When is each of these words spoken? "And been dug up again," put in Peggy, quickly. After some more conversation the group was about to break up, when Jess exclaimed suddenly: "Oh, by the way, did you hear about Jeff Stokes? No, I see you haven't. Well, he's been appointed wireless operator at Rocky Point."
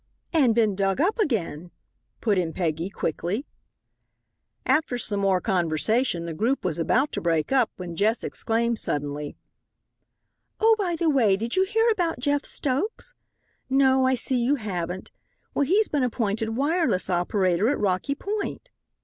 "And 0.33 0.55
been 0.55 0.75
dug 0.75 0.99
up 0.99 1.19
again," 1.19 1.69
put 2.21 2.39
in 2.39 2.53
Peggy, 2.53 2.89
quickly. 2.89 3.45
After 4.65 4.97
some 4.97 5.19
more 5.19 5.39
conversation 5.39 6.25
the 6.25 6.33
group 6.33 6.65
was 6.65 6.79
about 6.79 7.11
to 7.11 7.21
break 7.21 7.51
up, 7.51 7.69
when 7.77 7.95
Jess 7.95 8.23
exclaimed 8.23 8.79
suddenly: 8.79 9.37
"Oh, 10.59 10.75
by 10.79 10.95
the 10.95 11.07
way, 11.07 11.37
did 11.37 11.55
you 11.55 11.65
hear 11.65 11.87
about 11.91 12.17
Jeff 12.17 12.45
Stokes? 12.45 13.13
No, 13.69 14.03
I 14.07 14.15
see 14.15 14.43
you 14.43 14.55
haven't. 14.55 15.11
Well, 15.53 15.65
he's 15.65 15.87
been 15.87 16.01
appointed 16.01 16.57
wireless 16.57 17.07
operator 17.07 17.69
at 17.69 17.77
Rocky 17.77 18.15
Point." 18.15 18.71